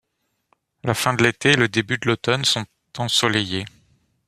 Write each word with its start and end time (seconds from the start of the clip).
La 0.83 0.95
fin 0.95 1.13
de 1.13 1.21
l'été 1.21 1.51
et 1.51 1.55
le 1.55 1.67
début 1.69 1.99
de 1.99 2.07
l'automne 2.07 2.43
sont 2.43 2.65
ensoleillés. 2.97 3.65